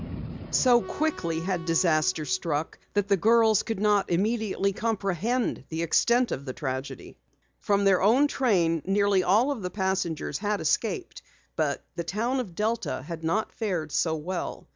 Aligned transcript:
So 0.49 0.81
quickly 0.81 1.41
had 1.41 1.65
disaster 1.65 2.25
struck 2.25 2.79
that 2.95 3.07
the 3.07 3.17
girls 3.17 3.61
could 3.61 3.79
not 3.79 4.09
immediately 4.09 4.73
comprehend 4.73 5.63
the 5.69 5.83
extent 5.83 6.31
of 6.31 6.43
the 6.43 6.53
tragedy. 6.53 7.17
From 7.59 7.83
their 7.85 8.01
own 8.01 8.27
train 8.27 8.81
nearly 8.83 9.21
all 9.23 9.51
of 9.51 9.61
the 9.61 9.69
passengers 9.69 10.39
had 10.39 10.59
escaped. 10.59 11.21
But 11.55 11.85
the 11.95 12.03
town 12.03 12.39
of 12.39 12.55
Delta 12.55 13.03
had 13.03 13.23
not 13.23 13.51
fared 13.51 13.91
so 13.91 14.15
well. 14.15 14.67